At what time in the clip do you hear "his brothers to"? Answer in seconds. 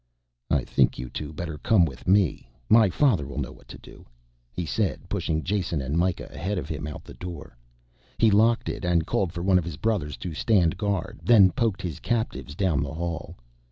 9.63-10.33